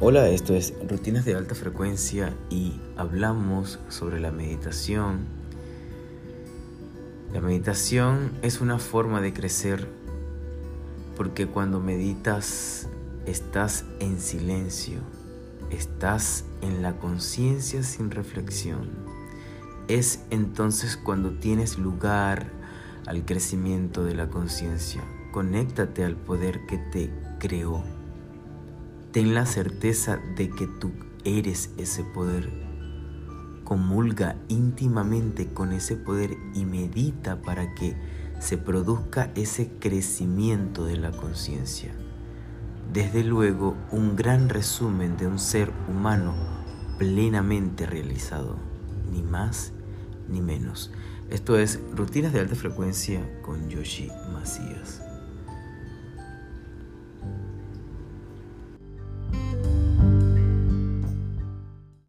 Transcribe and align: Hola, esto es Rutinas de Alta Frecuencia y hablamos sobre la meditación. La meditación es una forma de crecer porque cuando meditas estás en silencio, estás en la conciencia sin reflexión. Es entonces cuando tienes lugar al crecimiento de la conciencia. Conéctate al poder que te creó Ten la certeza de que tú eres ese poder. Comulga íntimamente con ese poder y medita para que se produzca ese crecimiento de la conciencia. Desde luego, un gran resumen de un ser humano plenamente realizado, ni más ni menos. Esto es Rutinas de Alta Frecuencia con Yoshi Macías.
Hola, 0.00 0.28
esto 0.28 0.54
es 0.54 0.74
Rutinas 0.88 1.24
de 1.24 1.34
Alta 1.34 1.56
Frecuencia 1.56 2.32
y 2.50 2.80
hablamos 2.96 3.80
sobre 3.88 4.20
la 4.20 4.30
meditación. 4.30 5.26
La 7.32 7.40
meditación 7.40 8.30
es 8.42 8.60
una 8.60 8.78
forma 8.78 9.20
de 9.20 9.32
crecer 9.32 9.88
porque 11.16 11.48
cuando 11.48 11.80
meditas 11.80 12.88
estás 13.26 13.86
en 13.98 14.20
silencio, 14.20 15.00
estás 15.70 16.44
en 16.62 16.80
la 16.80 16.96
conciencia 16.98 17.82
sin 17.82 18.12
reflexión. 18.12 18.90
Es 19.88 20.20
entonces 20.30 20.96
cuando 20.96 21.32
tienes 21.40 21.76
lugar 21.76 22.52
al 23.06 23.24
crecimiento 23.24 24.04
de 24.04 24.14
la 24.14 24.28
conciencia. 24.28 25.02
Conéctate 25.32 26.04
al 26.04 26.14
poder 26.14 26.66
que 26.66 26.78
te 26.78 27.10
creó 27.40 27.97
Ten 29.12 29.34
la 29.34 29.46
certeza 29.46 30.18
de 30.36 30.50
que 30.50 30.66
tú 30.66 30.92
eres 31.24 31.70
ese 31.78 32.04
poder. 32.04 32.50
Comulga 33.64 34.36
íntimamente 34.48 35.48
con 35.48 35.72
ese 35.72 35.96
poder 35.96 36.36
y 36.54 36.66
medita 36.66 37.40
para 37.40 37.74
que 37.74 37.96
se 38.38 38.58
produzca 38.58 39.30
ese 39.34 39.70
crecimiento 39.78 40.84
de 40.84 40.98
la 40.98 41.10
conciencia. 41.10 41.94
Desde 42.92 43.24
luego, 43.24 43.76
un 43.90 44.14
gran 44.14 44.50
resumen 44.50 45.16
de 45.16 45.26
un 45.26 45.38
ser 45.38 45.72
humano 45.88 46.34
plenamente 46.98 47.86
realizado, 47.86 48.56
ni 49.10 49.22
más 49.22 49.72
ni 50.28 50.42
menos. 50.42 50.90
Esto 51.30 51.58
es 51.58 51.80
Rutinas 51.94 52.32
de 52.32 52.40
Alta 52.40 52.54
Frecuencia 52.54 53.20
con 53.42 53.68
Yoshi 53.68 54.10
Macías. 54.32 55.07